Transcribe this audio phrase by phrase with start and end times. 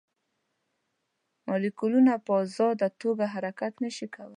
[1.47, 4.29] مالیکولونه په ازاده توګه حرکت نه شي کولی.